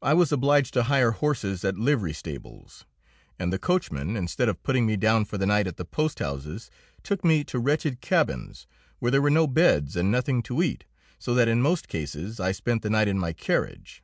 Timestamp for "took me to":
7.02-7.58